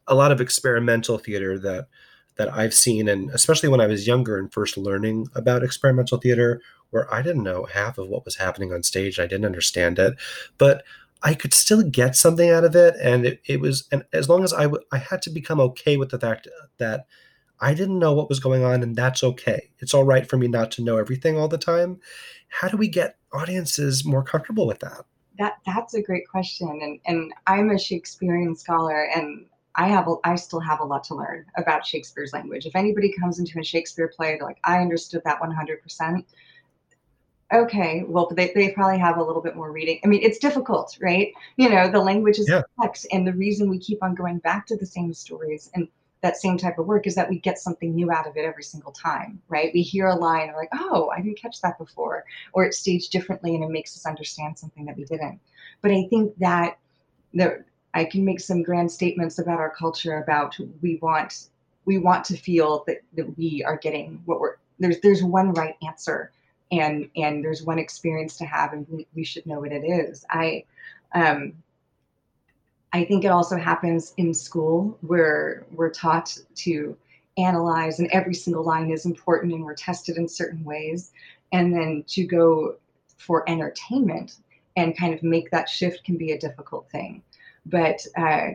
[0.07, 1.87] a lot of experimental theater that
[2.37, 6.61] that I've seen and especially when I was younger and first learning about experimental theater
[6.95, 9.19] where I didn't know half of what was happening on stage.
[9.19, 10.15] I didn't understand it,
[10.57, 10.83] but
[11.21, 14.43] I could still get something out of it and it, it was and as long
[14.43, 17.05] as I, w- I had to become okay with the fact that
[17.59, 19.69] I didn't know what was going on, and that's okay.
[19.79, 21.99] It's all right for me not to know everything all the time.
[22.49, 25.05] How do we get audiences more comfortable with that?
[25.37, 30.15] That that's a great question, and and I'm a Shakespearean scholar, and I have a,
[30.23, 32.65] I still have a lot to learn about Shakespeare's language.
[32.65, 36.25] If anybody comes into a Shakespeare play, they're like, I understood that 100 percent.
[37.53, 39.99] Okay, well, they, they probably have a little bit more reading.
[40.03, 41.31] I mean, it's difficult, right?
[41.57, 42.63] You know, the language is yeah.
[42.75, 45.87] complex, and the reason we keep on going back to the same stories and
[46.25, 48.63] that same type of work is that we get something new out of it every
[48.63, 49.69] single time, right?
[49.75, 53.11] We hear a line and like, oh, I didn't catch that before, or it's staged
[53.11, 55.39] differently and it makes us understand something that we didn't.
[55.83, 56.79] But I think that
[57.35, 61.49] the I can make some grand statements about our culture about we want
[61.85, 65.75] we want to feel that, that we are getting what we're there's there's one right
[65.85, 66.31] answer
[66.71, 70.25] and and there's one experience to have and we, we should know what it is.
[70.29, 70.65] I
[71.13, 71.53] um
[72.93, 76.97] I think it also happens in school where we're taught to
[77.37, 81.11] analyze and every single line is important and we're tested in certain ways.
[81.51, 82.77] And then to go
[83.17, 84.37] for entertainment
[84.77, 87.21] and kind of make that shift can be a difficult thing.
[87.65, 88.51] But uh,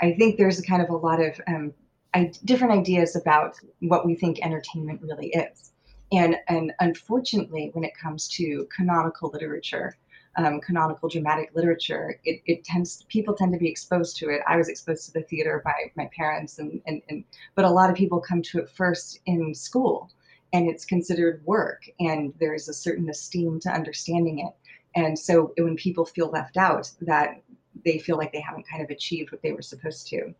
[0.00, 1.72] I think there's kind of a lot of um,
[2.14, 5.72] I, different ideas about what we think entertainment really is.
[6.12, 9.96] And, and unfortunately, when it comes to canonical literature,
[10.36, 14.40] um, canonical dramatic literature, it, it tends people tend to be exposed to it.
[14.46, 17.90] I was exposed to the theater by my parents, and, and, and but a lot
[17.90, 20.10] of people come to it first in school,
[20.52, 24.52] and it's considered work, and there's a certain esteem to understanding it.
[24.94, 27.42] And so when people feel left out, that
[27.84, 30.34] they feel like they haven't kind of achieved what they were supposed to.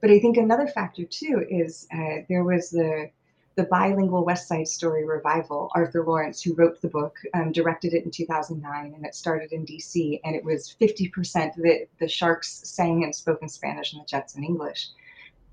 [0.00, 3.10] But I think another factor too is uh, there was the
[3.56, 5.70] the bilingual West Side Story revival.
[5.74, 9.64] Arthur Laurents, who wrote the book, um, directed it in 2009, and it started in
[9.64, 10.20] DC.
[10.24, 14.34] And it was 50% the the Sharks sang and spoke in Spanish, and the Jets
[14.34, 14.88] in English.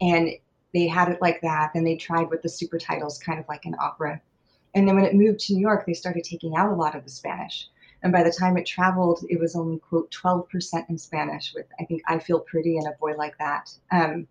[0.02, 0.32] And
[0.74, 1.72] they had it like that.
[1.74, 4.22] Then they tried with the super titles, kind of like an opera.
[4.74, 7.04] And then when it moved to New York, they started taking out a lot of
[7.04, 7.70] the Spanish.
[8.04, 11.54] And by the time it traveled, it was only quote 12% in Spanish.
[11.54, 13.72] With I think I Feel Pretty and A Boy Like That.
[13.92, 14.28] Um,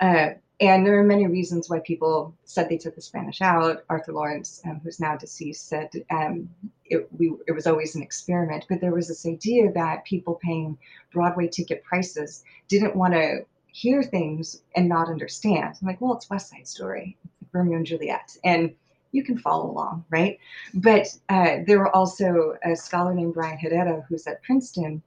[0.00, 0.30] uh,
[0.60, 3.84] and there are many reasons why people said they took the Spanish out.
[3.90, 6.48] Arthur Laurents, um, who's now deceased, said um,
[6.86, 8.64] it, we, it was always an experiment.
[8.68, 10.78] But there was this idea that people paying
[11.12, 15.76] Broadway ticket prices didn't want to hear things and not understand.
[15.80, 17.18] I'm like, well, it's West Side Story,
[17.52, 18.74] Romeo and Juliet, and
[19.12, 20.38] you can follow along, right?
[20.72, 25.02] But uh, there were also a scholar named Brian Herrera, who's at Princeton,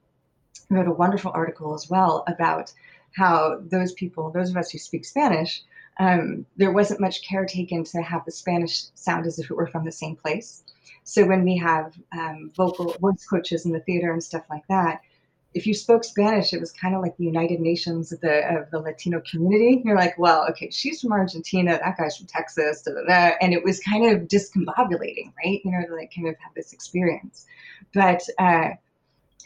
[0.70, 2.72] wrote a wonderful article as well about
[3.16, 5.64] how those people, those of us who speak Spanish,
[6.00, 9.68] um, there wasn't much care taken to have the Spanish sound as if it were
[9.68, 10.64] from the same place.
[11.04, 15.02] So when we have um, vocal voice coaches in the theater and stuff like that,
[15.54, 18.70] if you spoke Spanish, it was kind of like the United Nations of the of
[18.70, 19.82] the Latino community.
[19.84, 23.36] You're like, well, okay, she's from Argentina, that guy's from Texas, da, da, da.
[23.42, 25.60] and it was kind of discombobulating, right?
[25.64, 27.48] You know, like kind of have this experience.
[27.94, 28.70] But uh,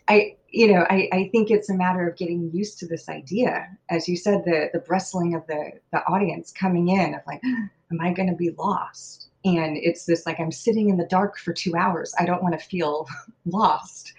[0.08, 3.68] I, you know, I, I think it's a matter of getting used to this idea,
[3.90, 7.42] as you said, the the bristling of the the audience coming in of like,
[7.92, 9.30] am I going to be lost?
[9.46, 12.14] And it's this like I'm sitting in the dark for two hours.
[12.18, 13.08] I don't want to feel
[13.46, 14.14] lost.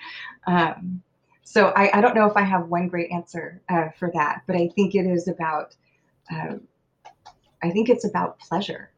[0.47, 1.03] Um,
[1.45, 4.57] so I, I, don't know if I have one great answer uh, for that, but
[4.57, 5.75] I think it is about,
[6.31, 6.57] uh,
[7.63, 8.91] I think it's about pleasure.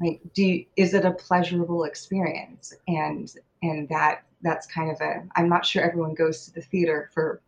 [0.00, 2.74] Like, do you, is it a pleasurable experience?
[2.88, 5.24] And and that that's kind of a.
[5.34, 7.42] I'm not sure everyone goes to the theater for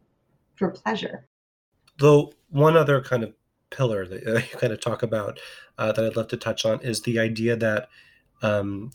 [0.56, 1.28] for pleasure.
[1.98, 3.32] Though one other kind of
[3.70, 5.38] pillar that you kind of talk about
[5.78, 7.88] uh, that I'd love to touch on is the idea that
[8.42, 8.90] um,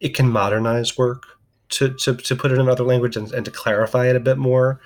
[0.00, 1.24] it can modernize work
[1.68, 4.38] to, to, to put it in another language and, and to clarify it a bit
[4.38, 4.80] more.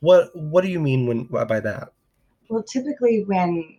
[0.00, 1.92] What what do you mean when by that?
[2.48, 3.78] Well, typically when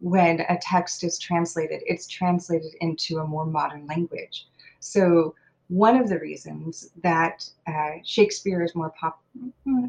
[0.00, 4.48] when a text is translated, it's translated into a more modern language.
[4.80, 5.34] So
[5.70, 9.22] one of the reasons that uh, Shakespeare is more pop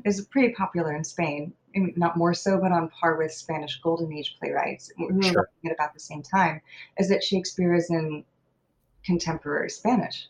[0.06, 4.38] is pretty popular in Spain, not more so, but on par with Spanish Golden Age
[4.40, 5.50] playwrights were sure.
[5.66, 6.62] at about the same time,
[7.00, 8.24] is that Shakespeare is in
[9.04, 10.28] contemporary Spanish.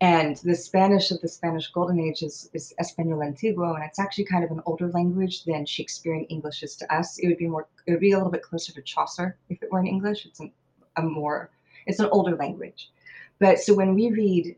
[0.00, 4.26] And the Spanish of the Spanish Golden Age is, is Espanol Antiguo, and it's actually
[4.26, 7.18] kind of an older language than Shakespearean English is to us.
[7.18, 9.72] It would be more, it would be a little bit closer to Chaucer if it
[9.72, 10.26] were in English.
[10.26, 10.52] It's an,
[10.96, 11.50] a more,
[11.86, 12.92] it's an older language.
[13.40, 14.54] But so when we read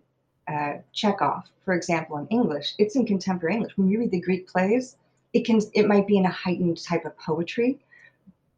[0.48, 3.76] uh, Chekhov, for example, in English, it's in contemporary English.
[3.76, 4.96] When we read the Greek plays,
[5.32, 7.78] it can, it might be in a heightened type of poetry,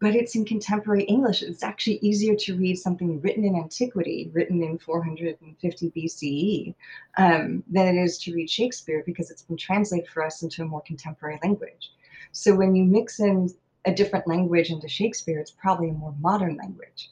[0.01, 1.43] but it's in contemporary English.
[1.43, 6.75] It's actually easier to read something written in antiquity, written in 450 BCE,
[7.17, 10.67] um, than it is to read Shakespeare because it's been translated for us into a
[10.67, 11.93] more contemporary language.
[12.33, 13.49] So when you mix in
[13.87, 17.11] a different language into Shakespeare, it's probably a more modern language.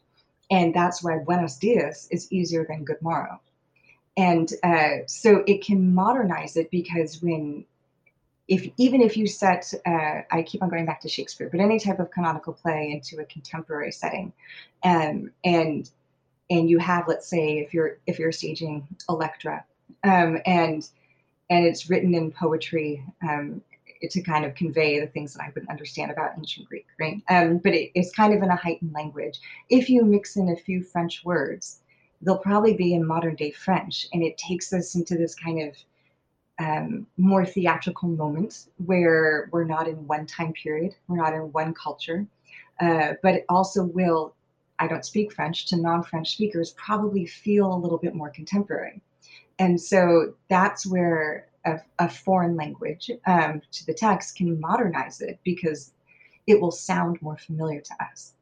[0.51, 3.41] And that's why Buenos Dias is easier than Good Morrow.
[4.17, 7.65] And uh, so it can modernize it because when
[8.47, 11.79] if even if you set uh, i keep on going back to shakespeare but any
[11.79, 14.33] type of canonical play into a contemporary setting
[14.83, 15.91] um, and
[16.51, 19.65] and you have let's say if you're if you're staging electra
[20.05, 20.89] um, and
[21.51, 23.63] and it's written in poetry um,
[24.11, 27.23] to kind of convey the things that i wouldn't understand about ancient greek right?
[27.29, 29.41] Um, but it, it's kind of in a heightened language.
[29.71, 31.81] If you mix in a few french words
[32.25, 35.77] they'll probably be in modern day french and it takes us into this kind of
[36.59, 41.75] um, more theatrical moment where we're not in one time period, we're not in one
[41.75, 42.27] culture,
[42.81, 44.35] uh, but it also will,
[44.79, 49.01] I don't speak French, to non French speakers probably feel a little bit more contemporary.
[49.59, 55.39] And so that's where a, a foreign language um, to the text can modernize it
[55.45, 55.93] because
[56.47, 58.35] it will sound more familiar to us.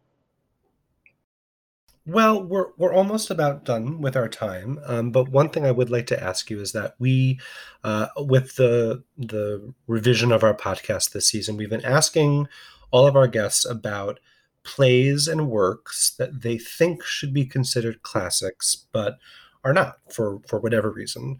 [2.04, 5.88] Well, we're we're almost about done with our time, um, but one thing I would
[5.88, 7.38] like to ask you is that we,
[7.84, 12.48] uh, with the the revision of our podcast this season, we've been asking
[12.90, 14.18] all of our guests about
[14.64, 19.18] plays and works that they think should be considered classics, but
[19.62, 21.38] are not for for whatever reason.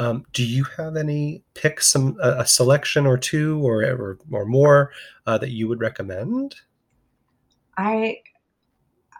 [0.00, 4.44] Um, do you have any picks, some a, a selection or two or or, or
[4.44, 4.90] more
[5.26, 6.56] uh, that you would recommend?
[7.76, 8.22] I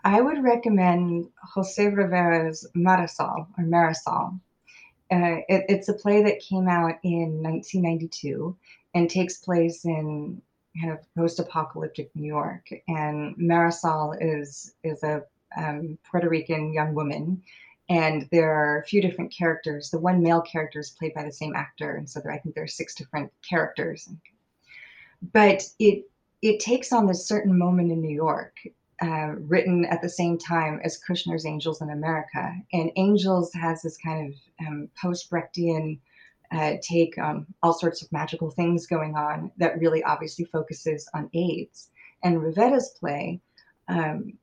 [0.04, 4.40] I would recommend Jose Rivera's Marisol or Marisol.
[5.12, 8.56] Uh, it, it's a play that came out in 1992
[8.94, 10.40] and takes place in
[10.80, 12.70] kind of post-apocalyptic New York.
[12.88, 15.24] And Marisol is is a
[15.56, 17.42] um, Puerto Rican young woman,
[17.88, 19.90] and there are a few different characters.
[19.90, 22.54] The one male character is played by the same actor, and so there, I think
[22.54, 24.08] there are six different characters.
[25.32, 26.08] But it
[26.40, 28.56] it takes on this certain moment in New York
[29.02, 32.54] uh, written at the same time as Kushner's Angels in America.
[32.72, 35.98] And Angels has this kind of um, post Brechtian
[36.52, 41.30] uh, take on all sorts of magical things going on that really obviously focuses on
[41.32, 41.88] AIDS.
[42.22, 43.40] And Rivera's play
[43.88, 44.34] um,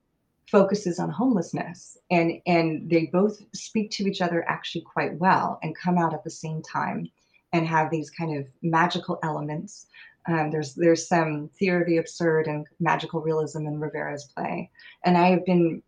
[0.50, 1.98] focuses on homelessness.
[2.10, 6.24] And, and they both speak to each other actually quite well and come out at
[6.24, 7.10] the same time
[7.54, 9.88] and have these kind of magical elements
[10.28, 14.70] um, there's there's some theory of the absurd and magical realism in Rivera's play,
[15.04, 15.82] and I have been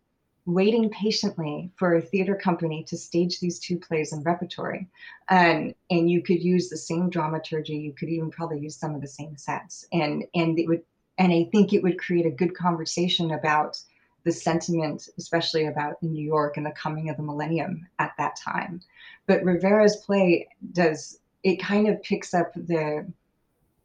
[0.46, 4.88] waiting patiently for a theater company to stage these two plays in repertory.
[5.28, 9.00] And, and you could use the same dramaturgy, you could even probably use some of
[9.00, 9.86] the same sets.
[9.92, 10.82] And, and it would,
[11.18, 13.78] and I think it would create a good conversation about
[14.24, 18.80] the sentiment, especially about New York and the coming of the millennium at that time.
[19.26, 23.06] But Rivera's play does, it kind of picks up the,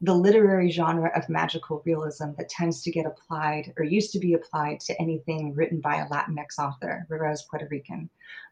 [0.02, 4.34] the literary genre of magical realism that tends to get applied or used to be
[4.34, 7.06] applied to anything written by a Latinx author.
[7.10, 8.10] Rivera's Puerto Rican.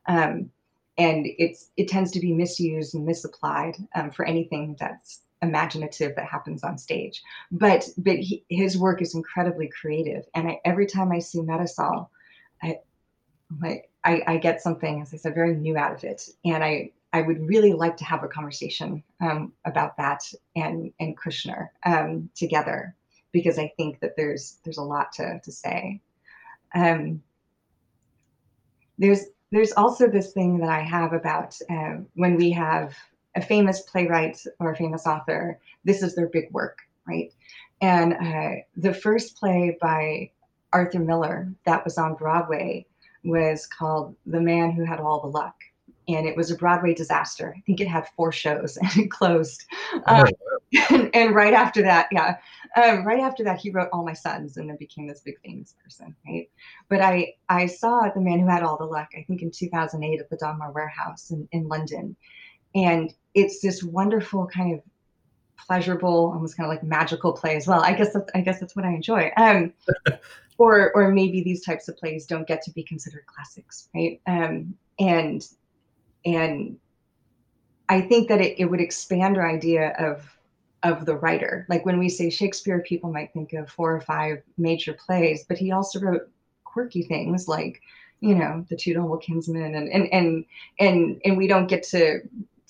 [0.08, 0.50] Um,
[0.98, 6.26] and it's it tends to be misused and misapplied um, for anything that's imaginative that
[6.26, 7.22] happens on stage.
[7.52, 12.10] But but he, his work is incredibly creative, and I, every time I see Marisol,
[12.62, 12.80] I,
[14.04, 17.22] I I get something, as I said, very new out of it, and I I
[17.22, 20.24] would really like to have a conversation um, about that
[20.56, 22.96] and and Kushner um, together
[23.32, 26.02] because I think that there's there's a lot to to say.
[26.76, 27.22] Um,
[28.98, 32.96] there's there's also this thing that I have about uh, when we have
[33.36, 37.32] a famous playwright or a famous author, this is their big work, right?
[37.82, 40.32] And uh, the first play by
[40.72, 42.86] Arthur Miller that was on Broadway
[43.24, 45.56] was called The Man Who Had All the Luck
[46.08, 47.54] and it was a Broadway disaster.
[47.58, 49.64] I think it had four shows and it closed.
[50.08, 50.28] Oh, um,
[50.90, 52.38] and, and, right after that, yeah,
[52.76, 55.76] um, right after that, he wrote All My Sons and then became this big famous
[55.84, 56.50] person, right?
[56.90, 60.20] But I I saw The Man Who Had All the Luck, I think in 2008
[60.20, 62.16] at the Donmar Warehouse in, in London.
[62.76, 64.82] And it's this wonderful kind of
[65.68, 67.82] pleasurable, almost kind of like magical play as well.
[67.82, 69.32] I guess that's, I guess that's what I enjoy.
[69.38, 69.74] Um,
[70.58, 74.22] or or maybe these types of plays don't get to be considered classics, right?
[74.28, 75.46] Um, and
[76.26, 76.78] and
[77.90, 80.30] I think that it, it would expand our idea of
[80.84, 81.66] of the writer.
[81.70, 85.58] Like when we say Shakespeare, people might think of four or five major plays, but
[85.58, 86.30] he also wrote
[86.66, 87.82] quirky things like,
[88.20, 90.46] you know, the two noble kinsmen and and and
[90.80, 92.22] and and we don't get to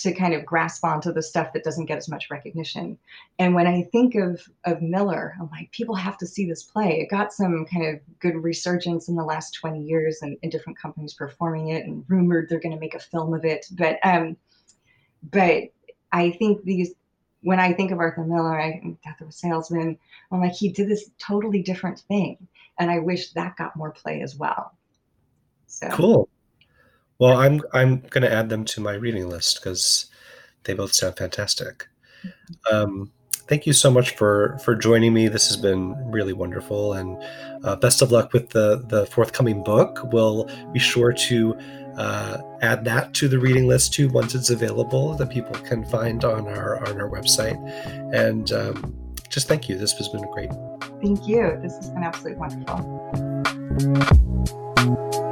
[0.03, 2.97] to kind of grasp onto the stuff that doesn't get as much recognition.
[3.39, 6.99] And when I think of of Miller, I'm like, people have to see this play.
[6.99, 10.77] It got some kind of good resurgence in the last 20 years and, and different
[10.77, 13.65] companies performing it and rumored they're going to make a film of it.
[13.71, 14.35] But um,
[15.31, 15.63] but
[16.11, 16.91] I think these
[17.41, 19.97] when I think of Arthur Miller, I Death of a Salesman,
[20.31, 22.37] I'm like, he did this totally different thing.
[22.77, 24.75] And I wish that got more play as well.
[25.67, 26.29] So cool.
[27.23, 30.07] Well, I'm I'm going to add them to my reading list because
[30.65, 31.87] they both sound fantastic.
[32.69, 33.13] Um,
[33.47, 35.29] thank you so much for for joining me.
[35.29, 37.17] This has been really wonderful, and
[37.63, 40.01] uh, best of luck with the the forthcoming book.
[40.11, 41.57] We'll be sure to
[41.95, 46.25] uh, add that to the reading list too once it's available that people can find
[46.25, 47.55] on our on our website.
[48.13, 49.77] And um, just thank you.
[49.77, 50.51] This has been great.
[51.01, 51.57] Thank you.
[51.61, 52.37] This has been absolutely
[54.75, 55.22] wonderful.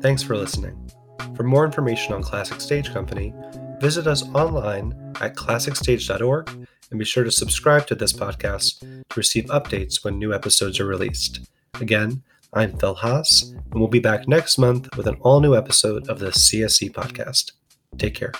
[0.00, 0.90] Thanks for listening.
[1.34, 3.32] For more information on Classic Stage Company,
[3.80, 6.50] visit us online at classicstage.org
[6.90, 10.86] and be sure to subscribe to this podcast to receive updates when new episodes are
[10.86, 11.48] released.
[11.80, 12.22] Again,
[12.54, 16.18] I'm Phil Haas, and we'll be back next month with an all new episode of
[16.18, 17.52] the CSC podcast.
[17.98, 18.32] Take care.